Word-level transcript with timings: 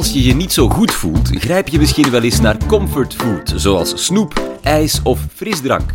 Als 0.00 0.12
je 0.12 0.22
je 0.22 0.34
niet 0.34 0.52
zo 0.52 0.68
goed 0.68 0.92
voelt, 0.92 1.28
grijp 1.32 1.68
je 1.68 1.78
misschien 1.78 2.10
wel 2.10 2.22
eens 2.22 2.40
naar 2.40 2.56
comfortfood, 2.66 3.52
zoals 3.56 4.04
snoep, 4.04 4.58
ijs 4.62 5.00
of 5.02 5.20
frisdrank. 5.34 5.92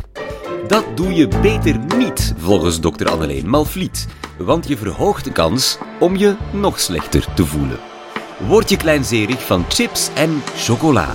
Dat 0.67 0.85
doe 0.95 1.13
je 1.13 1.27
beter 1.41 1.79
niet, 1.97 2.33
volgens 2.37 2.79
dokter 2.79 3.09
Anneleen 3.09 3.49
Malvliet, 3.49 4.07
want 4.37 4.67
je 4.67 4.77
verhoogt 4.77 5.23
de 5.23 5.31
kans 5.31 5.77
om 5.99 6.15
je 6.15 6.35
nog 6.51 6.79
slechter 6.79 7.33
te 7.33 7.45
voelen. 7.45 7.79
Word 8.47 8.69
je 8.69 8.77
kleinzerig 8.77 9.45
van 9.45 9.65
chips 9.69 10.09
en 10.13 10.41
chocola. 10.57 11.13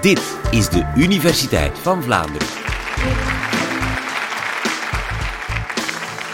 Dit 0.00 0.22
is 0.50 0.68
de 0.68 0.92
Universiteit 0.96 1.78
van 1.78 2.02
Vlaanderen. 2.02 2.48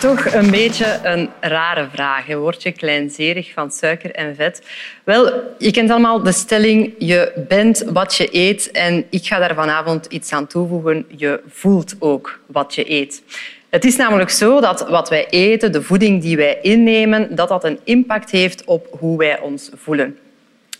Toch 0.05 0.33
een 0.33 0.51
beetje 0.51 1.01
een 1.03 1.31
rare 1.41 1.89
vraag. 1.93 2.27
Word 2.27 2.63
je 2.63 2.73
kleinzerig 2.73 3.53
van 3.53 3.71
suiker 3.71 4.11
en 4.11 4.37
vet? 4.37 4.63
Wel, 5.05 5.33
je 5.59 5.71
kent 5.71 5.91
allemaal 5.91 6.23
de 6.23 6.33
stelling 6.33 6.95
je 6.99 7.45
bent 7.49 7.85
wat 7.93 8.15
je 8.15 8.29
eet 8.33 8.71
en 8.71 9.05
ik 9.11 9.27
ga 9.27 9.39
daar 9.39 9.55
vanavond 9.55 10.07
iets 10.07 10.33
aan 10.33 10.47
toevoegen. 10.47 11.07
Je 11.17 11.41
voelt 11.49 11.95
ook 11.99 12.41
wat 12.47 12.75
je 12.75 12.91
eet. 12.91 13.23
Het 13.71 13.85
is 13.85 13.97
namelijk 13.97 14.31
zo 14.31 14.61
dat 14.61 14.89
wat 14.89 15.09
wij 15.09 15.27
eten, 15.29 15.73
de 15.73 15.83
voeding 15.83 16.23
die 16.23 16.37
wij 16.37 16.59
innemen, 16.63 17.35
dat 17.35 17.49
dat 17.49 17.65
een 17.65 17.79
impact 17.85 18.31
heeft 18.31 18.65
op 18.65 18.87
hoe 18.99 19.19
wij 19.19 19.41
ons 19.41 19.71
voelen. 19.75 20.19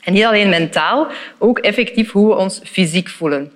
En 0.01 0.13
niet 0.13 0.25
alleen 0.25 0.49
mentaal, 0.49 1.07
ook 1.39 1.59
effectief 1.59 2.11
hoe 2.11 2.29
we 2.29 2.35
ons 2.35 2.61
fysiek 2.65 3.09
voelen. 3.09 3.53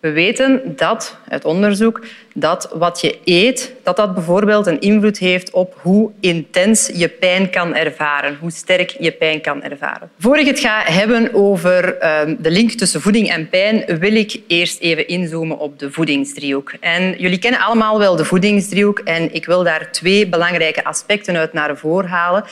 We 0.00 0.10
weten 0.10 0.62
dat, 0.76 1.16
uit 1.28 1.44
onderzoek, 1.44 2.00
dat 2.34 2.70
wat 2.72 3.00
je 3.00 3.18
eet, 3.24 3.74
dat 3.82 3.96
dat 3.96 4.14
bijvoorbeeld 4.14 4.66
een 4.66 4.80
invloed 4.80 5.18
heeft 5.18 5.50
op 5.50 5.78
hoe 5.82 6.10
intens 6.20 6.90
je 6.94 7.08
pijn 7.08 7.50
kan 7.50 7.74
ervaren, 7.74 8.36
hoe 8.40 8.50
sterk 8.50 8.96
je 8.98 9.12
pijn 9.12 9.40
kan 9.40 9.62
ervaren. 9.62 10.10
Voor 10.18 10.38
ik 10.38 10.46
het 10.46 10.58
ga 10.58 10.82
hebben 10.84 11.34
over 11.34 11.96
ehm, 11.96 12.36
de 12.38 12.50
link 12.50 12.70
tussen 12.70 13.00
voeding 13.00 13.30
en 13.30 13.48
pijn, 13.48 13.84
wil 13.98 14.14
ik 14.14 14.40
eerst 14.46 14.80
even 14.80 15.08
inzoomen 15.08 15.58
op 15.58 15.78
de 15.78 15.92
voedingsdriehoek. 15.92 16.72
En 16.80 17.14
jullie 17.18 17.38
kennen 17.38 17.60
allemaal 17.60 17.98
wel 17.98 18.16
de 18.16 18.24
voedingsdriehoek 18.24 18.98
en 18.98 19.34
ik 19.34 19.46
wil 19.46 19.62
daar 19.62 19.92
twee 19.92 20.28
belangrijke 20.28 20.84
aspecten 20.84 21.36
uit 21.36 21.52
naar 21.52 21.76
voren 21.76 22.10
halen. 22.10 22.44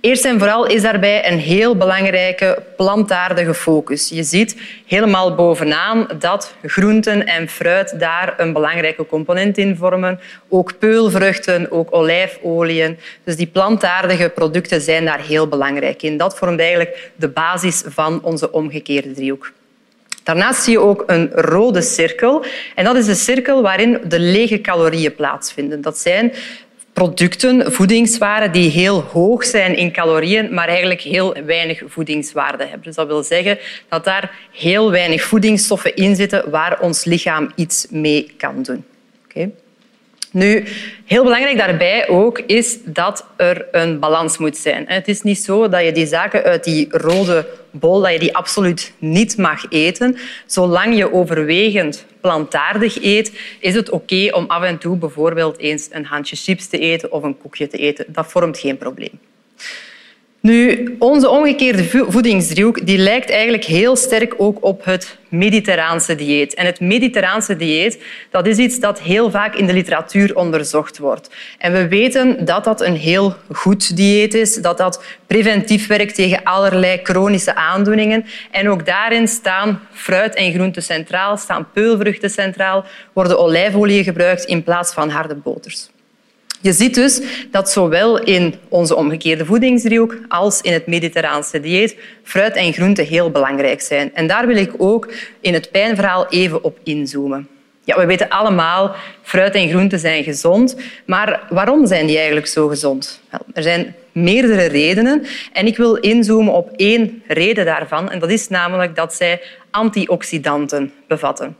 Eerst 0.00 0.24
en 0.24 0.38
vooral 0.38 0.66
is 0.66 0.82
daarbij 0.82 1.30
een 1.30 1.38
heel 1.38 1.76
belangrijke 1.76 2.62
plantaardige 2.76 3.54
focus. 3.54 4.08
Je 4.08 4.22
ziet 4.22 4.56
helemaal 4.86 5.34
bovenaan 5.34 6.08
dat 6.18 6.54
groenten 6.64 7.26
en 7.26 7.48
fruit 7.48 8.00
daar 8.00 8.34
een 8.36 8.52
belangrijke 8.52 9.06
component 9.06 9.58
in 9.58 9.76
vormen. 9.76 10.20
Ook 10.48 10.78
peulvruchten, 10.78 11.70
ook 11.70 11.88
olijfolieën. 11.94 12.98
Dus 13.24 13.36
die 13.36 13.46
plantaardige 13.46 14.28
producten 14.28 14.80
zijn 14.80 15.04
daar 15.04 15.20
heel 15.20 15.48
belangrijk 15.48 16.02
in. 16.02 16.16
Dat 16.16 16.36
vormt 16.36 16.60
eigenlijk 16.60 17.10
de 17.16 17.28
basis 17.28 17.82
van 17.86 18.22
onze 18.22 18.52
omgekeerde 18.52 19.12
driehoek. 19.12 19.52
Daarnaast 20.22 20.62
zie 20.62 20.72
je 20.72 20.80
ook 20.80 21.04
een 21.06 21.30
rode 21.32 21.82
cirkel. 21.82 22.44
En 22.74 22.84
dat 22.84 22.96
is 22.96 23.06
de 23.06 23.14
cirkel 23.14 23.62
waarin 23.62 24.00
de 24.04 24.20
lege 24.20 24.60
calorieën 24.60 25.14
plaatsvinden. 25.14 25.80
Dat 25.80 25.98
zijn 25.98 26.32
producten, 26.98 27.72
voedingswaren 27.72 28.52
die 28.52 28.70
heel 28.70 29.00
hoog 29.00 29.44
zijn 29.44 29.76
in 29.76 29.92
calorieën, 29.92 30.54
maar 30.54 30.68
eigenlijk 30.68 31.00
heel 31.00 31.34
weinig 31.46 31.82
voedingswaarde 31.86 32.62
hebben. 32.64 32.82
Dus 32.82 32.94
dat 32.94 33.06
wil 33.06 33.22
zeggen 33.22 33.58
dat 33.88 34.04
daar 34.04 34.48
heel 34.52 34.90
weinig 34.90 35.22
voedingsstoffen 35.22 35.96
in 35.96 36.16
zitten 36.16 36.50
waar 36.50 36.80
ons 36.80 37.04
lichaam 37.04 37.52
iets 37.54 37.86
mee 37.90 38.34
kan 38.36 38.62
doen. 38.62 38.84
Okay. 39.24 39.50
Nu, 40.32 40.64
heel 41.04 41.22
belangrijk 41.22 41.58
daarbij 41.58 42.08
ook 42.08 42.38
is 42.38 42.78
dat 42.84 43.26
er 43.36 43.66
een 43.72 43.98
balans 43.98 44.38
moet 44.38 44.56
zijn. 44.56 44.84
Het 44.88 45.08
is 45.08 45.22
niet 45.22 45.38
zo 45.38 45.68
dat 45.68 45.84
je 45.84 45.92
die 45.92 46.06
zaken 46.06 46.42
uit 46.42 46.64
die 46.64 46.88
rode 46.90 47.46
bol 47.70 48.00
dat 48.00 48.12
je 48.12 48.18
die 48.18 48.36
absoluut 48.36 48.92
niet 48.98 49.36
mag 49.36 49.64
eten. 49.70 50.18
Zolang 50.46 50.96
je 50.96 51.12
overwegend 51.12 52.04
plantaardig 52.20 53.02
eet, 53.02 53.32
is 53.60 53.74
het 53.74 53.90
oké 53.90 54.28
om 54.32 54.44
af 54.46 54.62
en 54.62 54.78
toe 54.78 54.96
bijvoorbeeld 54.96 55.58
eens 55.58 55.88
een 55.90 56.04
handje 56.04 56.36
chips 56.36 56.66
te 56.66 56.78
eten 56.78 57.12
of 57.12 57.22
een 57.22 57.38
koekje 57.38 57.66
te 57.66 57.76
eten. 57.76 58.04
Dat 58.08 58.30
vormt 58.30 58.58
geen 58.58 58.78
probleem. 58.78 59.20
Nu, 60.40 60.96
onze 60.98 61.28
omgekeerde 61.28 61.84
voedingsdriehoek 62.08 62.86
die 62.86 62.98
lijkt 62.98 63.30
eigenlijk 63.30 63.64
heel 63.64 63.96
sterk 63.96 64.34
ook 64.36 64.64
op 64.64 64.84
het 64.84 65.18
mediterraanse 65.28 66.14
dieet. 66.14 66.54
En 66.54 66.66
het 66.66 66.80
mediterraanse 66.80 67.56
dieet 67.56 68.02
dat 68.30 68.46
is 68.46 68.56
iets 68.56 68.80
dat 68.80 69.00
heel 69.00 69.30
vaak 69.30 69.54
in 69.54 69.66
de 69.66 69.72
literatuur 69.72 70.36
onderzocht 70.36 70.98
wordt. 70.98 71.30
En 71.58 71.72
we 71.72 71.88
weten 71.88 72.44
dat 72.44 72.64
dat 72.64 72.80
een 72.80 72.96
heel 72.96 73.34
goed 73.52 73.96
dieet 73.96 74.34
is, 74.34 74.54
dat 74.54 74.78
dat 74.78 75.04
preventief 75.26 75.86
werkt 75.86 76.14
tegen 76.14 76.42
allerlei 76.42 77.00
chronische 77.02 77.54
aandoeningen. 77.54 78.24
En 78.50 78.70
ook 78.70 78.86
daarin 78.86 79.28
staan 79.28 79.80
fruit 79.92 80.34
en 80.34 80.52
groenten 80.52 80.82
centraal, 80.82 81.36
staan 81.36 81.68
peulvruchten 81.72 82.30
centraal, 82.30 82.84
worden 83.12 83.38
olijfolie 83.38 84.04
gebruikt 84.04 84.44
in 84.44 84.62
plaats 84.62 84.92
van 84.92 85.10
harde 85.10 85.34
boters. 85.34 85.88
Je 86.60 86.72
ziet 86.72 86.94
dus 86.94 87.20
dat 87.50 87.70
zowel 87.70 88.22
in 88.22 88.54
onze 88.68 88.96
omgekeerde 88.96 89.44
voedingsdriehoek 89.44 90.18
als 90.28 90.60
in 90.60 90.72
het 90.72 90.86
mediterraanse 90.86 91.60
dieet 91.60 91.96
fruit 92.22 92.56
en 92.56 92.72
groenten 92.72 93.06
heel 93.06 93.30
belangrijk 93.30 93.80
zijn. 93.80 94.14
En 94.14 94.26
daar 94.26 94.46
wil 94.46 94.56
ik 94.56 94.72
ook 94.78 95.12
in 95.40 95.54
het 95.54 95.70
pijnverhaal 95.70 96.28
even 96.28 96.64
op 96.64 96.78
inzoomen. 96.82 97.48
Ja, 97.84 97.98
we 97.98 98.06
weten 98.06 98.28
allemaal, 98.28 98.94
fruit 99.22 99.54
en 99.54 99.68
groenten 99.68 99.98
zijn 99.98 100.24
gezond. 100.24 100.76
Maar 101.04 101.46
waarom 101.48 101.86
zijn 101.86 102.06
die 102.06 102.16
eigenlijk 102.16 102.46
zo 102.46 102.68
gezond? 102.68 103.20
Wel, 103.30 103.40
er 103.54 103.62
zijn 103.62 103.94
meerdere 104.12 104.64
redenen. 104.64 105.26
En 105.52 105.66
ik 105.66 105.76
wil 105.76 105.94
inzoomen 105.94 106.52
op 106.52 106.70
één 106.76 107.22
reden 107.26 107.64
daarvan. 107.64 108.10
En 108.10 108.18
dat 108.18 108.30
is 108.30 108.48
namelijk 108.48 108.96
dat 108.96 109.14
zij 109.14 109.40
antioxidanten 109.70 110.92
bevatten. 111.06 111.56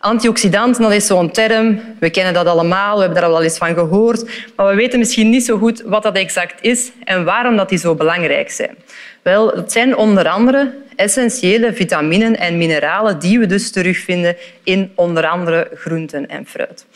Antioxidanten, 0.00 0.82
dat 0.82 0.92
is 0.92 1.06
zo'n 1.06 1.30
term. 1.30 1.80
We 1.98 2.10
kennen 2.10 2.34
dat 2.34 2.46
allemaal, 2.46 2.94
we 2.94 3.02
hebben 3.02 3.20
daar 3.20 3.30
al 3.30 3.42
eens 3.42 3.58
van 3.58 3.74
gehoord. 3.74 4.30
Maar 4.56 4.68
we 4.68 4.74
weten 4.74 4.98
misschien 4.98 5.30
niet 5.30 5.44
zo 5.44 5.58
goed 5.58 5.82
wat 5.86 6.02
dat 6.02 6.16
exact 6.16 6.62
is 6.62 6.90
en 7.04 7.24
waarom 7.24 7.56
dat 7.56 7.68
die 7.68 7.78
zo 7.78 7.94
belangrijk 7.94 8.50
zijn. 8.50 8.76
Wel, 9.22 9.50
het 9.50 9.72
zijn 9.72 9.96
onder 9.96 10.28
andere 10.28 10.74
essentiële 10.96 11.72
vitaminen 11.72 12.36
en 12.38 12.58
mineralen 12.58 13.18
die 13.18 13.38
we 13.38 13.46
dus 13.46 13.70
terugvinden 13.70 14.36
in 14.62 14.92
onder 14.94 15.26
andere 15.26 15.70
groenten 15.74 16.28
en 16.28 16.46
fruit. 16.46 16.86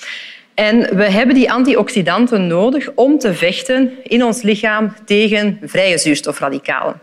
En 0.54 0.96
we 0.96 1.04
hebben 1.04 1.34
die 1.34 1.52
antioxidanten 1.52 2.46
nodig 2.46 2.88
om 2.94 3.18
te 3.18 3.34
vechten 3.34 3.92
in 4.02 4.24
ons 4.24 4.42
lichaam 4.42 4.94
tegen 5.04 5.58
vrije 5.64 5.98
zuurstofradicalen. 5.98 7.00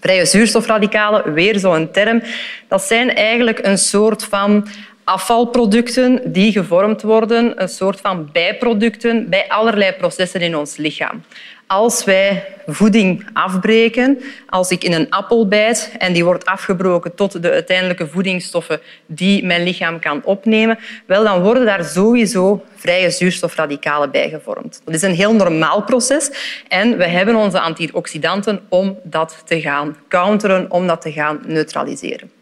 Vrije 0.00 0.26
zuurstofradicalen, 0.26 1.32
weer 1.32 1.58
zo'n 1.58 1.90
term, 1.90 2.22
dat 2.68 2.82
zijn 2.82 3.14
eigenlijk 3.14 3.66
een 3.66 3.78
soort 3.78 4.24
van 4.24 4.68
afvalproducten 5.08 6.32
die 6.32 6.52
gevormd 6.52 7.02
worden, 7.02 7.62
een 7.62 7.68
soort 7.68 8.00
van 8.00 8.28
bijproducten 8.32 9.28
bij 9.28 9.48
allerlei 9.48 9.92
processen 9.92 10.40
in 10.40 10.56
ons 10.56 10.76
lichaam. 10.76 11.22
Als 11.66 12.04
wij 12.04 12.46
voeding 12.66 13.26
afbreken, 13.32 14.18
als 14.46 14.70
ik 14.70 14.84
in 14.84 14.92
een 14.92 15.10
appel 15.10 15.48
bijt 15.48 15.92
en 15.98 16.12
die 16.12 16.24
wordt 16.24 16.44
afgebroken 16.44 17.14
tot 17.14 17.42
de 17.42 17.50
uiteindelijke 17.50 18.06
voedingsstoffen 18.06 18.80
die 19.06 19.44
mijn 19.44 19.62
lichaam 19.62 20.00
kan 20.00 20.24
opnemen, 20.24 20.78
wel, 21.06 21.24
dan 21.24 21.42
worden 21.42 21.64
daar 21.64 21.84
sowieso 21.84 22.64
vrije 22.74 23.10
zuurstofradicalen 23.10 24.10
bij 24.10 24.28
gevormd. 24.28 24.80
Dat 24.84 24.94
is 24.94 25.02
een 25.02 25.14
heel 25.14 25.34
normaal 25.34 25.82
proces 25.82 26.30
en 26.68 26.96
we 26.96 27.06
hebben 27.06 27.36
onze 27.36 27.60
antioxidanten 27.60 28.60
om 28.68 28.98
dat 29.02 29.42
te 29.44 29.60
gaan 29.60 29.96
counteren, 30.08 30.70
om 30.70 30.86
dat 30.86 31.00
te 31.00 31.12
gaan 31.12 31.40
neutraliseren. 31.46 32.37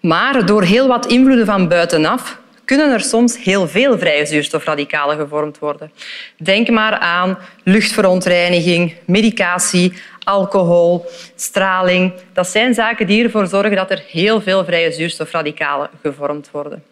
Maar 0.00 0.46
door 0.46 0.62
heel 0.62 0.88
wat 0.88 1.06
invloeden 1.06 1.46
van 1.46 1.68
buitenaf 1.68 2.38
kunnen 2.64 2.92
er 2.92 3.00
soms 3.00 3.42
heel 3.42 3.68
veel 3.68 3.98
vrije 3.98 4.26
zuurstofradicalen 4.26 5.16
gevormd 5.16 5.58
worden. 5.58 5.92
Denk 6.36 6.68
maar 6.68 6.98
aan 6.98 7.38
luchtverontreiniging, 7.62 8.94
medicatie, 9.04 9.92
alcohol, 10.24 11.06
straling. 11.34 12.12
Dat 12.32 12.48
zijn 12.48 12.74
zaken 12.74 13.06
die 13.06 13.24
ervoor 13.24 13.46
zorgen 13.46 13.76
dat 13.76 13.90
er 13.90 14.02
heel 14.06 14.40
veel 14.40 14.64
vrije 14.64 14.92
zuurstofradicalen 14.92 15.90
gevormd 16.02 16.50
worden. 16.50 16.82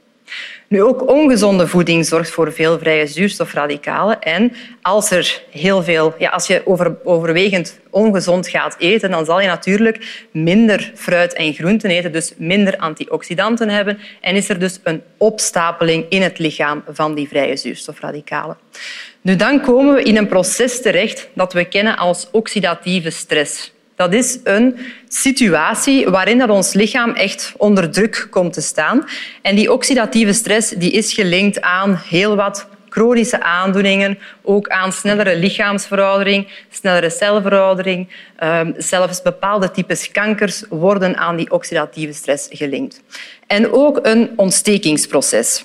Nu, 0.69 0.83
ook 0.83 1.09
ongezonde 1.11 1.67
voeding 1.67 2.07
zorgt 2.07 2.31
voor 2.31 2.53
veel 2.53 2.79
vrije 2.79 3.07
zuurstofradicalen. 3.07 4.21
En 4.21 4.53
als, 4.83 5.11
er 5.11 5.43
heel 5.51 5.83
veel, 5.83 6.15
ja, 6.19 6.31
als 6.31 6.47
je 6.47 6.63
over, 6.65 6.97
overwegend 7.05 7.81
ongezond 7.91 8.49
gaat 8.49 8.77
eten, 8.79 9.11
dan 9.11 9.25
zal 9.25 9.41
je 9.41 9.47
natuurlijk 9.47 10.27
minder 10.31 10.93
fruit 10.95 11.33
en 11.33 11.53
groenten 11.53 11.91
eten, 11.91 12.13
dus 12.13 12.33
minder 12.37 12.77
antioxidanten 12.77 13.69
hebben. 13.69 13.99
En 14.21 14.35
is 14.35 14.49
er 14.49 14.59
dus 14.59 14.81
een 14.83 15.03
opstapeling 15.17 16.07
in 16.09 16.23
het 16.23 16.39
lichaam 16.39 16.83
van 16.89 17.15
die 17.15 17.29
vrije 17.29 17.57
zuurstofradicalen. 17.57 18.57
Nu, 19.21 19.37
dan 19.37 19.61
komen 19.61 19.95
we 19.95 20.03
in 20.03 20.17
een 20.17 20.29
proces 20.29 20.83
terecht 20.83 21.29
dat 21.35 21.53
we 21.53 21.65
kennen 21.65 21.97
als 21.97 22.29
oxidatieve 22.31 23.11
stress. 23.11 23.73
Dat 23.99 24.13
is 24.13 24.39
een 24.45 24.79
situatie 25.09 26.09
waarin 26.09 26.39
dat 26.39 26.51
ons 26.51 26.73
lichaam 26.73 27.11
echt 27.11 27.53
onder 27.57 27.91
druk 27.91 28.27
komt 28.31 28.53
te 28.53 28.61
staan. 28.61 29.05
En 29.43 29.57
die 29.57 29.73
oxidatieve 29.73 30.33
stress 30.33 30.71
die 30.71 30.91
is 30.91 31.13
gelinkt 31.13 31.61
aan 31.61 32.01
heel 32.09 32.37
wat 32.37 32.69
chronische 32.89 33.43
aandoeningen, 33.43 34.19
ook 34.43 34.69
aan 34.69 34.93
snellere 34.93 35.37
lichaamsveroudering, 35.37 36.49
snellere 36.71 37.11
celveroudering. 37.11 38.09
Ehm, 38.37 38.73
zelfs 38.77 39.23
bepaalde 39.23 39.71
types 39.71 40.11
kankers 40.11 40.65
worden 40.69 41.17
aan 41.17 41.37
die 41.37 41.51
oxidatieve 41.51 42.13
stress 42.13 42.47
gelinkt. 42.51 43.03
En 43.47 43.73
ook 43.73 43.99
een 44.03 44.31
ontstekingsproces. 44.37 45.65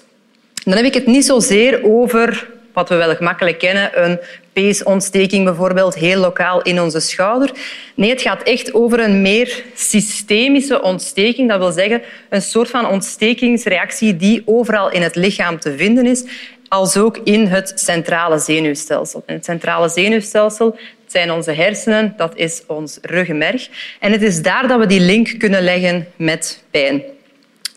Dan 0.63 0.75
heb 0.75 0.85
ik 0.85 0.93
het 0.93 1.05
niet 1.05 1.25
zozeer 1.25 1.83
over 1.83 2.47
wat 2.73 2.89
we 2.89 2.95
wel 2.95 3.15
gemakkelijk 3.15 3.59
kennen, 3.59 4.03
een 4.03 4.19
peesontsteking 4.53 5.45
bijvoorbeeld, 5.45 5.95
heel 5.95 6.19
lokaal 6.19 6.61
in 6.61 6.81
onze 6.81 6.99
schouder. 6.99 7.51
Nee, 7.95 8.09
het 8.09 8.21
gaat 8.21 8.43
echt 8.43 8.73
over 8.73 8.99
een 8.99 9.21
meer 9.21 9.63
systemische 9.75 10.81
ontsteking. 10.81 11.49
Dat 11.49 11.59
wil 11.59 11.71
zeggen 11.71 12.01
een 12.29 12.41
soort 12.41 12.69
van 12.69 12.87
ontstekingsreactie 12.87 14.15
die 14.15 14.41
overal 14.45 14.91
in 14.91 15.01
het 15.01 15.15
lichaam 15.15 15.59
te 15.59 15.77
vinden 15.77 16.05
is, 16.05 16.25
als 16.67 16.97
ook 16.97 17.17
in 17.23 17.47
het 17.47 17.71
centrale 17.75 18.39
zenuwstelsel. 18.39 19.23
het 19.25 19.45
centrale 19.45 19.89
zenuwstelsel 19.89 20.77
zijn 21.07 21.31
onze 21.31 21.51
hersenen, 21.51 22.13
dat 22.17 22.35
is 22.35 22.63
ons 22.67 22.97
ruggenmerg. 23.01 23.69
En 23.99 24.11
het 24.11 24.21
is 24.21 24.41
daar 24.41 24.67
dat 24.67 24.79
we 24.79 24.85
die 24.85 24.99
link 24.99 25.35
kunnen 25.37 25.61
leggen 25.61 26.07
met 26.15 26.63
pijn. 26.71 27.03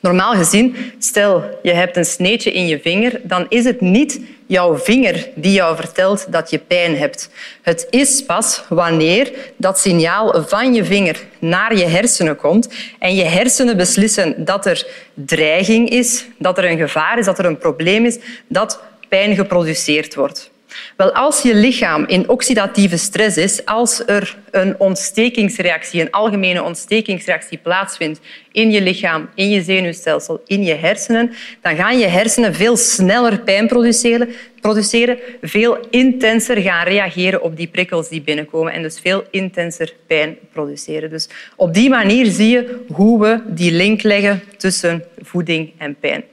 Normaal 0.07 0.35
gezien, 0.35 0.77
stel 0.99 1.59
je 1.63 1.73
hebt 1.73 1.97
een 1.97 2.05
sneetje 2.05 2.53
in 2.53 2.67
je 2.67 2.81
vinger, 2.81 3.21
dan 3.23 3.47
is 3.49 3.65
het 3.65 3.81
niet 3.81 4.21
jouw 4.47 4.79
vinger 4.79 5.29
die 5.35 5.53
jou 5.53 5.77
vertelt 5.77 6.33
dat 6.33 6.51
je 6.51 6.59
pijn 6.59 6.97
hebt. 6.97 7.31
Het 7.63 7.87
is 7.91 8.25
pas 8.25 8.63
wanneer 8.69 9.33
dat 9.57 9.79
signaal 9.79 10.45
van 10.47 10.75
je 10.75 10.85
vinger 10.85 11.25
naar 11.39 11.77
je 11.77 11.85
hersenen 11.85 12.37
komt 12.37 12.69
en 12.99 13.15
je 13.15 13.25
hersenen 13.25 13.77
beslissen 13.77 14.45
dat 14.45 14.67
er 14.67 14.87
dreiging 15.15 15.91
is, 15.91 16.27
dat 16.39 16.59
er 16.59 16.71
een 16.71 16.79
gevaar 16.79 17.19
is, 17.19 17.25
dat 17.25 17.39
er 17.39 17.45
een 17.45 17.59
probleem 17.59 18.05
is, 18.05 18.19
dat 18.49 18.83
pijn 19.09 19.35
geproduceerd 19.35 20.15
wordt. 20.15 20.51
Wel, 20.97 21.13
als 21.13 21.43
je 21.43 21.55
lichaam 21.55 22.05
in 22.07 22.29
oxidatieve 22.29 22.97
stress 22.97 23.37
is, 23.37 23.65
als 23.65 24.03
er 24.07 24.37
een 24.51 24.81
ontstekingsreactie, 24.81 26.01
een 26.01 26.11
algemene 26.11 26.63
ontstekingsreactie 26.63 27.59
plaatsvindt 27.59 28.21
in 28.53 28.71
je 28.71 28.83
lichaam, 28.83 29.29
in 29.35 29.51
je 29.51 29.63
zenuwstelsel, 29.63 30.43
in 30.47 30.63
je 30.63 30.75
hersenen, 30.75 31.33
dan 31.63 31.77
gaan 31.77 31.99
je 31.99 32.07
hersenen 32.07 32.55
veel 32.55 32.77
sneller 32.77 33.41
pijn 33.41 33.67
produceren, 33.67 34.29
produceren 34.61 35.19
veel 35.43 35.79
intenser 35.91 36.57
gaan 36.57 36.87
reageren 36.87 37.43
op 37.43 37.57
die 37.57 37.69
prikkels 37.69 38.09
die 38.09 38.23
binnenkomen 38.23 38.73
en 38.73 38.83
dus 38.83 39.01
veel 39.01 39.25
intenser 39.31 39.93
pijn 40.07 40.37
produceren. 40.53 41.11
Dus 41.11 41.29
op 41.57 41.75
die 41.75 41.89
manier 41.89 42.27
zie 42.27 42.51
je 42.51 42.85
hoe 42.93 43.21
we 43.21 43.43
die 43.47 43.73
link 43.73 44.03
leggen 44.03 44.43
tussen 44.57 45.05
voeding 45.23 45.73
en 45.79 45.97
pijn. 46.01 46.25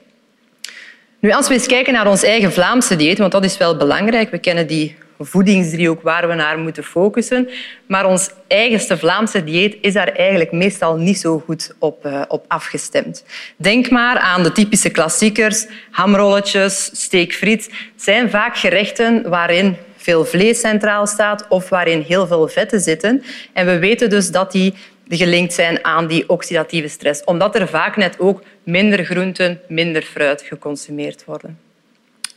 Nu, 1.24 1.32
als 1.32 1.48
we 1.48 1.54
eens 1.54 1.66
kijken 1.66 1.94
naar 1.94 2.08
ons 2.08 2.24
eigen 2.24 2.54
Vlaamse 2.54 2.96
dieet, 2.96 3.18
want 3.18 3.32
dat 3.32 3.44
is 3.44 3.58
wel 3.58 3.78
belangrijk, 3.78 4.32
we 4.32 4.38
kennen 4.38 4.68
die 4.68 4.96
voedingsdriehoek 5.20 6.02
waar 6.02 6.28
we 6.28 6.34
naar 6.34 6.58
moeten 6.58 6.84
focussen, 6.84 7.50
maar 7.88 8.06
ons 8.06 8.30
eigenste 8.48 8.98
Vlaamse 8.98 9.44
dieet 9.44 9.78
is 9.82 9.94
daar 9.94 10.08
eigenlijk 10.08 10.52
meestal 10.52 10.96
niet 10.96 11.18
zo 11.18 11.40
goed 11.46 11.76
op, 11.80 12.06
uh, 12.06 12.22
op 12.28 12.46
afgestemd. 12.48 13.26
Denk 13.58 13.90
maar 13.90 14.18
aan 14.18 14.44
de 14.44 14.52
typische 14.52 14.90
klassiekers, 14.90 15.66
hamrolletjes, 15.92 16.90
steekfriet. 16.94 17.66
Het 17.66 18.04
zijn 18.04 18.30
vaak 18.30 18.58
gerechten 18.58 19.30
waarin 19.30 19.78
veel 19.98 20.26
vlees 20.26 20.60
centraal 20.60 21.08
staat 21.08 21.46
of 21.50 21.70
waarin 21.70 22.02
heel 22.02 22.28
veel 22.28 22.48
vetten 22.48 22.80
zitten. 22.80 23.24
En 23.54 23.66
we 23.66 23.80
weten 23.80 24.10
dus 24.10 24.32
dat 24.32 24.52
die 24.52 24.74
gelinkt 25.08 25.54
zijn 25.54 25.86
aan 25.86 26.08
die 26.08 26.30
oxidatieve 26.30 26.88
stress, 26.88 27.24
omdat 27.24 27.56
er 27.56 27.68
vaak 27.68 27.98
net 27.98 28.20
ook 28.20 28.44
minder 28.64 29.06
groenten, 29.06 29.60
minder 29.68 30.02
fruit 30.02 30.42
geconsumeerd 30.42 31.26
worden. 31.26 31.60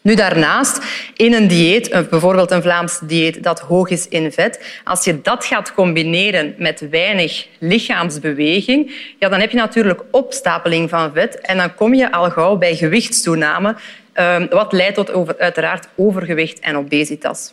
Nu 0.07 0.15
daarnaast, 0.15 0.81
in 1.17 1.33
een 1.33 1.49
dieet, 1.49 2.09
bijvoorbeeld 2.11 2.51
een 2.51 2.63
Vlaams 2.63 2.99
dieet 3.03 3.43
dat 3.43 3.61
hoog 3.61 3.89
is 3.89 4.09
in 4.09 4.33
vet, 4.33 4.81
als 4.85 5.05
je 5.05 5.21
dat 5.21 5.45
gaat 5.45 5.75
combineren 5.75 6.55
met 6.59 6.89
weinig 6.91 7.47
lichaamsbeweging, 7.59 8.93
ja, 9.19 9.29
dan 9.29 9.41
heb 9.41 9.51
je 9.51 9.57
natuurlijk 9.57 10.03
opstapeling 10.11 10.89
van 10.91 11.13
vet 11.13 11.41
en 11.41 11.57
dan 11.57 11.75
kom 11.75 11.95
je 11.95 12.13
al 12.13 12.31
gauw 12.31 12.57
bij 12.57 12.77
gewichtstoename, 12.77 13.77
ehm, 14.13 14.47
wat 14.51 14.73
leidt 14.73 14.95
tot 14.95 15.39
uiteraard 15.39 15.89
overgewicht 15.97 16.59
en 16.59 16.77
obesitas 16.77 17.53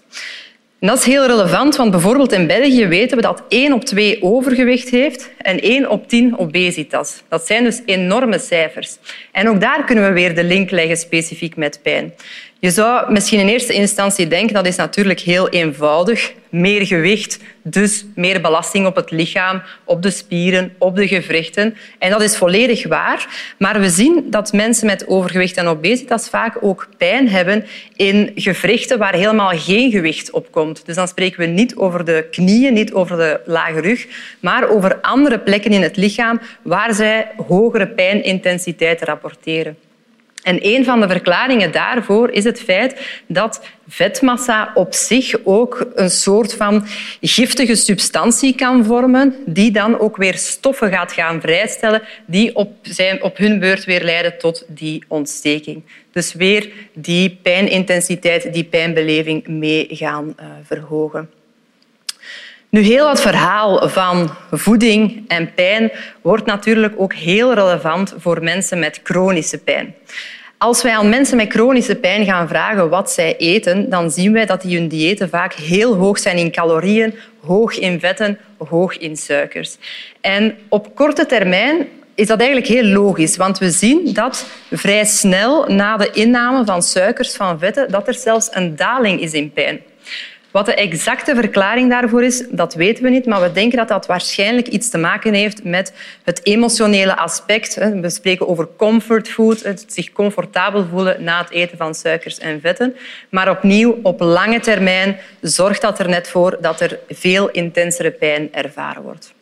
dat 0.87 0.97
is 0.97 1.05
heel 1.05 1.25
relevant, 1.25 1.75
want 1.75 1.91
bijvoorbeeld 1.91 2.31
in 2.31 2.47
België 2.47 2.87
weten 2.87 3.17
we 3.17 3.23
dat 3.23 3.43
1 3.49 3.73
op 3.73 3.85
2 3.85 4.23
overgewicht 4.23 4.89
heeft 4.89 5.29
en 5.37 5.59
1 5.59 5.89
op 5.89 6.07
10 6.07 6.37
obesitas. 6.37 7.23
Dat 7.29 7.45
zijn 7.45 7.63
dus 7.63 7.81
enorme 7.85 8.39
cijfers. 8.39 8.97
En 9.31 9.49
ook 9.49 9.61
daar 9.61 9.85
kunnen 9.85 10.07
we 10.07 10.11
weer 10.11 10.35
de 10.35 10.43
link 10.43 10.71
leggen 10.71 10.97
specifiek 10.97 11.55
met 11.55 11.79
pijn. 11.81 12.13
Je 12.63 12.71
zou 12.71 13.11
misschien 13.11 13.39
in 13.39 13.47
eerste 13.47 13.73
instantie 13.73 14.27
denken 14.27 14.53
dat 14.53 14.65
is 14.65 14.75
natuurlijk 14.75 15.19
heel 15.19 15.49
eenvoudig. 15.49 16.33
Meer 16.49 16.85
gewicht, 16.85 17.39
dus 17.61 18.05
meer 18.15 18.41
belasting 18.41 18.85
op 18.85 18.95
het 18.95 19.11
lichaam, 19.11 19.61
op 19.83 20.01
de 20.01 20.11
spieren, 20.11 20.73
op 20.77 20.95
de 20.95 21.07
gewrichten. 21.07 21.75
En 21.99 22.09
dat 22.09 22.21
is 22.21 22.37
volledig 22.37 22.87
waar. 22.87 23.27
Maar 23.57 23.79
we 23.79 23.89
zien 23.89 24.23
dat 24.29 24.53
mensen 24.53 24.85
met 24.85 25.07
overgewicht 25.07 25.57
en 25.57 25.67
obesitas 25.67 26.29
vaak 26.29 26.57
ook 26.61 26.87
pijn 26.97 27.29
hebben 27.29 27.65
in 27.95 28.31
gewrichten 28.35 28.97
waar 28.97 29.15
helemaal 29.15 29.51
geen 29.57 29.91
gewicht 29.91 30.31
op 30.31 30.51
komt. 30.51 30.85
Dus 30.85 30.95
dan 30.95 31.07
spreken 31.07 31.39
we 31.39 31.45
niet 31.45 31.75
over 31.75 32.05
de 32.05 32.27
knieën, 32.31 32.73
niet 32.73 32.93
over 32.93 33.17
de 33.17 33.41
lage 33.45 33.81
rug, 33.81 34.07
maar 34.39 34.69
over 34.69 35.01
andere 35.01 35.39
plekken 35.39 35.71
in 35.71 35.81
het 35.81 35.97
lichaam 35.97 36.41
waar 36.61 36.93
zij 36.93 37.31
hogere 37.47 37.87
pijnintensiteit 37.87 39.01
rapporteren. 39.01 39.77
En 40.43 40.57
een 40.61 40.85
van 40.85 41.01
de 41.01 41.07
verklaringen 41.07 41.71
daarvoor 41.71 42.29
is 42.29 42.43
het 42.43 42.61
feit 42.61 43.21
dat 43.27 43.65
vetmassa 43.87 44.71
op 44.73 44.93
zich 44.93 45.35
ook 45.43 45.85
een 45.95 46.09
soort 46.09 46.53
van 46.53 46.85
giftige 47.21 47.75
substantie 47.75 48.55
kan 48.55 48.85
vormen, 48.85 49.35
die 49.45 49.71
dan 49.71 49.99
ook 49.99 50.17
weer 50.17 50.37
stoffen 50.37 50.91
gaat 50.91 51.11
gaan 51.11 51.41
vrijstellen, 51.41 52.01
die 52.25 52.55
op, 52.55 52.73
zijn, 52.81 53.23
op 53.23 53.37
hun 53.37 53.59
beurt 53.59 53.85
weer 53.85 54.03
leiden 54.03 54.37
tot 54.37 54.65
die 54.67 55.03
ontsteking. 55.07 55.83
Dus 56.11 56.33
weer 56.33 56.71
die 56.93 57.39
pijnintensiteit, 57.41 58.53
die 58.53 58.63
pijnbeleving 58.63 59.47
mee 59.47 59.87
gaan 59.89 60.35
uh, 60.39 60.45
verhogen. 60.63 61.29
Nu, 62.73 62.81
heel 62.81 63.09
het 63.09 63.21
verhaal 63.21 63.89
van 63.89 64.29
voeding 64.51 65.23
en 65.27 65.53
pijn 65.53 65.91
wordt 66.21 66.45
natuurlijk 66.45 66.93
ook 66.97 67.13
heel 67.13 67.53
relevant 67.53 68.13
voor 68.17 68.43
mensen 68.43 68.79
met 68.79 68.99
chronische 69.03 69.57
pijn. 69.57 69.95
Als 70.57 70.81
wij 70.81 70.95
aan 70.95 71.09
mensen 71.09 71.37
met 71.37 71.51
chronische 71.51 71.95
pijn 71.95 72.25
gaan 72.25 72.47
vragen 72.47 72.89
wat 72.89 73.11
zij 73.11 73.37
eten, 73.37 73.89
dan 73.89 74.11
zien 74.11 74.33
wij 74.33 74.45
dat 74.45 74.61
die 74.61 74.77
hun 74.77 74.87
diëten 74.87 75.29
vaak 75.29 75.53
heel 75.53 75.95
hoog 75.95 76.19
zijn 76.19 76.37
in 76.37 76.51
calorieën, 76.51 77.13
hoog 77.45 77.79
in 77.79 77.99
vetten, 77.99 78.39
hoog 78.57 78.97
in 78.97 79.17
suikers. 79.17 79.77
En 80.21 80.55
op 80.69 80.95
korte 80.95 81.25
termijn 81.25 81.87
is 82.15 82.27
dat 82.27 82.39
eigenlijk 82.39 82.69
heel 82.69 82.85
logisch, 82.85 83.37
want 83.37 83.57
we 83.57 83.69
zien 83.69 84.13
dat 84.13 84.45
vrij 84.71 85.05
snel 85.05 85.65
na 85.67 85.97
de 85.97 86.09
inname 86.13 86.65
van 86.65 86.81
suikers, 86.81 87.35
van 87.35 87.59
vetten, 87.59 87.91
dat 87.91 88.07
er 88.07 88.13
zelfs 88.13 88.49
een 88.51 88.75
daling 88.75 89.21
is 89.21 89.33
in 89.33 89.51
pijn. 89.51 89.81
Wat 90.53 90.65
de 90.65 90.73
exacte 90.73 91.35
verklaring 91.35 91.89
daarvoor 91.89 92.23
is, 92.23 92.45
dat 92.49 92.73
weten 92.73 93.03
we 93.03 93.09
niet, 93.09 93.25
maar 93.25 93.41
we 93.41 93.51
denken 93.51 93.77
dat 93.77 93.87
dat 93.87 94.05
waarschijnlijk 94.05 94.67
iets 94.67 94.89
te 94.89 94.97
maken 94.97 95.33
heeft 95.33 95.63
met 95.63 95.93
het 96.23 96.45
emotionele 96.45 97.17
aspect. 97.17 97.75
We 97.75 98.09
spreken 98.09 98.47
over 98.47 98.67
comfort 98.77 99.27
food, 99.27 99.63
het 99.63 99.85
zich 99.87 100.11
comfortabel 100.11 100.85
voelen 100.85 101.23
na 101.23 101.41
het 101.41 101.51
eten 101.51 101.77
van 101.77 101.95
suikers 101.95 102.39
en 102.39 102.61
vetten. 102.61 102.95
Maar 103.29 103.49
opnieuw, 103.49 103.99
op 104.03 104.19
lange 104.19 104.59
termijn 104.59 105.19
zorgt 105.41 105.81
dat 105.81 105.99
er 105.99 106.09
net 106.09 106.27
voor 106.29 106.57
dat 106.61 106.79
er 106.79 106.99
veel 107.09 107.49
intensere 107.49 108.11
pijn 108.11 108.53
ervaren 108.53 109.01
wordt. 109.01 109.33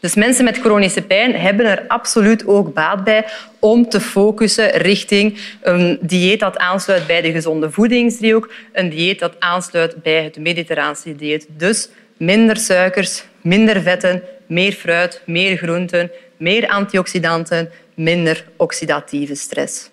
Dus 0.00 0.14
mensen 0.14 0.44
met 0.44 0.58
chronische 0.58 1.02
pijn 1.02 1.34
hebben 1.34 1.66
er 1.66 1.84
absoluut 1.88 2.46
ook 2.46 2.74
baat 2.74 3.04
bij 3.04 3.24
om 3.58 3.88
te 3.88 4.00
focussen 4.00 4.70
richting 4.70 5.38
een 5.62 5.98
dieet 6.00 6.40
dat 6.40 6.58
aansluit 6.58 7.06
bij 7.06 7.20
de 7.20 7.32
gezonde 7.32 7.70
voedingsdriehoek, 7.70 8.52
een 8.72 8.88
dieet 8.88 9.18
dat 9.18 9.34
aansluit 9.38 10.02
bij 10.02 10.22
het 10.24 10.38
mediterraanse 10.38 11.16
dieet. 11.16 11.46
Dus 11.56 11.88
minder 12.16 12.56
suikers, 12.56 13.24
minder 13.40 13.82
vetten, 13.82 14.22
meer 14.46 14.72
fruit, 14.72 15.22
meer 15.26 15.56
groenten, 15.56 16.10
meer 16.36 16.68
antioxidanten, 16.68 17.70
minder 17.94 18.44
oxidatieve 18.56 19.34
stress. 19.34 19.90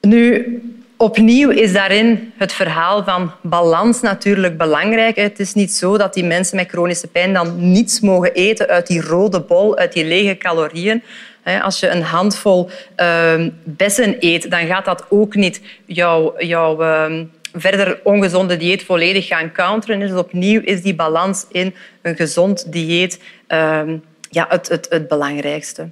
Nu, 0.00 0.60
Opnieuw 1.02 1.50
is 1.50 1.72
daarin 1.72 2.32
het 2.36 2.52
verhaal 2.52 3.04
van 3.04 3.32
balans 3.40 4.00
natuurlijk 4.00 4.56
belangrijk. 4.58 5.16
Het 5.16 5.40
is 5.40 5.54
niet 5.54 5.72
zo 5.72 5.98
dat 5.98 6.14
die 6.14 6.24
mensen 6.24 6.56
met 6.56 6.68
chronische 6.68 7.06
pijn 7.06 7.32
dan 7.32 7.70
niets 7.72 8.00
mogen 8.00 8.32
eten 8.32 8.68
uit 8.68 8.86
die 8.86 9.00
rode 9.00 9.40
bol, 9.40 9.76
uit 9.76 9.92
die 9.92 10.04
lege 10.04 10.36
calorieën. 10.36 11.02
Als 11.62 11.80
je 11.80 11.88
een 11.88 12.02
handvol 12.02 12.70
ehm, 12.94 13.50
bessen 13.64 14.16
eet, 14.18 14.50
dan 14.50 14.66
gaat 14.66 14.84
dat 14.84 15.04
ook 15.08 15.34
niet 15.34 15.60
jouw, 15.86 16.34
jouw 16.38 16.80
ehm, 16.80 17.24
verder 17.54 18.00
ongezonde 18.04 18.56
dieet 18.56 18.82
volledig 18.84 19.26
gaan 19.26 19.52
counteren. 19.52 20.00
Dus 20.00 20.12
opnieuw 20.12 20.60
is 20.64 20.82
die 20.82 20.94
balans 20.94 21.46
in 21.48 21.74
een 22.02 22.16
gezond 22.16 22.72
dieet 22.72 23.20
ehm, 23.46 23.96
ja, 24.30 24.46
het, 24.48 24.68
het, 24.68 24.86
het 24.90 25.08
belangrijkste. 25.08 25.88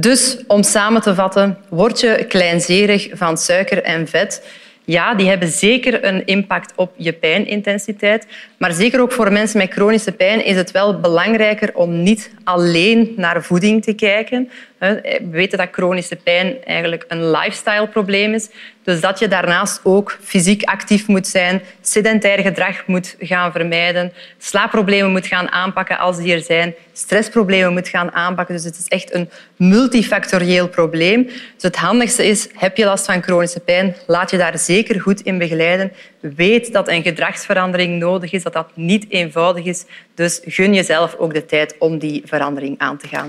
Dus 0.00 0.38
om 0.46 0.62
samen 0.62 1.02
te 1.02 1.14
vatten, 1.14 1.58
word 1.68 2.00
je 2.00 2.24
kleinzerig 2.28 3.08
van 3.12 3.38
suiker 3.38 3.82
en 3.82 4.08
vet, 4.08 4.46
ja, 4.84 5.14
die 5.14 5.28
hebben 5.28 5.48
zeker 5.48 6.04
een 6.04 6.26
impact 6.26 6.72
op 6.76 6.92
je 6.96 7.12
pijnintensiteit. 7.12 8.26
Maar 8.58 8.72
zeker 8.72 9.00
ook 9.00 9.12
voor 9.12 9.32
mensen 9.32 9.58
met 9.58 9.72
chronische 9.72 10.12
pijn 10.12 10.44
is 10.44 10.56
het 10.56 10.70
wel 10.70 11.00
belangrijker 11.00 11.74
om 11.74 12.02
niet 12.02 12.30
alleen 12.44 13.12
naar 13.16 13.42
voeding 13.42 13.82
te 13.82 13.92
kijken. 13.92 14.50
We 14.78 15.20
weten 15.30 15.58
dat 15.58 15.68
chronische 15.72 16.16
pijn 16.16 16.64
eigenlijk 16.64 17.04
een 17.08 17.30
lifestyle-probleem 17.30 18.34
is. 18.34 18.48
Dus 18.82 19.00
dat 19.00 19.18
je 19.18 19.28
daarnaast 19.28 19.80
ook 19.82 20.18
fysiek 20.22 20.62
actief 20.62 21.06
moet 21.06 21.26
zijn, 21.26 21.62
sedentair 21.80 22.38
gedrag 22.40 22.86
moet 22.86 23.16
gaan 23.18 23.52
vermijden, 23.52 24.12
slaapproblemen 24.38 25.10
moet 25.10 25.26
gaan 25.26 25.50
aanpakken 25.50 25.98
als 25.98 26.16
die 26.16 26.34
er 26.34 26.40
zijn, 26.40 26.74
stressproblemen 26.92 27.72
moet 27.72 27.88
gaan 27.88 28.12
aanpakken. 28.12 28.54
Dus 28.54 28.64
het 28.64 28.78
is 28.78 28.88
echt 28.88 29.14
een 29.14 29.30
multifactorieel 29.56 30.68
probleem. 30.68 31.24
Dus 31.24 31.62
het 31.62 31.76
handigste 31.76 32.26
is, 32.26 32.48
heb 32.54 32.76
je 32.76 32.84
last 32.84 33.04
van 33.04 33.22
chronische 33.22 33.60
pijn, 33.60 33.96
laat 34.06 34.30
je 34.30 34.36
daar 34.36 34.58
zeker 34.58 35.00
goed 35.00 35.20
in 35.20 35.38
begeleiden. 35.38 35.92
Weet 36.20 36.72
dat 36.72 36.88
een 36.88 37.02
gedragsverandering 37.02 37.98
nodig 37.98 38.32
is, 38.32 38.42
dat 38.52 38.66
dat 38.66 38.76
niet 38.76 39.06
eenvoudig 39.08 39.64
is. 39.64 39.84
Dus 40.14 40.40
gun 40.44 40.74
jezelf 40.74 41.16
ook 41.18 41.34
de 41.34 41.46
tijd 41.46 41.76
om 41.78 41.98
die 41.98 42.22
verandering 42.24 42.78
aan 42.78 42.96
te 42.96 43.08
gaan. 43.08 43.28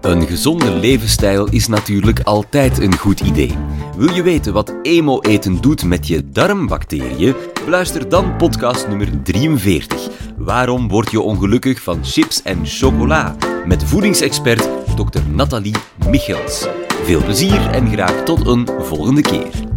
Een 0.00 0.26
gezonde 0.26 0.70
levensstijl 0.70 1.48
is 1.50 1.66
natuurlijk 1.66 2.20
altijd 2.20 2.78
een 2.78 2.96
goed 2.96 3.20
idee. 3.20 3.56
Wil 3.96 4.14
je 4.14 4.22
weten 4.22 4.52
wat 4.52 4.74
emo-eten 4.82 5.60
doet 5.60 5.84
met 5.84 6.06
je 6.06 6.30
darmbacteriën? 6.30 7.34
Luister 7.66 8.08
dan 8.08 8.36
podcast 8.36 8.88
nummer 8.88 9.22
43. 9.22 10.08
Waarom 10.36 10.88
word 10.88 11.10
je 11.10 11.20
ongelukkig 11.20 11.82
van 11.82 12.04
chips 12.04 12.42
en 12.42 12.66
chocola? 12.66 13.36
Met 13.64 13.84
voedingsexpert 13.84 14.68
Dr. 14.96 15.20
Nathalie 15.30 15.76
Michels. 16.08 16.83
Veel 17.04 17.22
plezier 17.22 17.70
en 17.70 17.90
graag 17.90 18.22
tot 18.22 18.46
een 18.46 18.68
volgende 18.78 19.20
keer. 19.20 19.73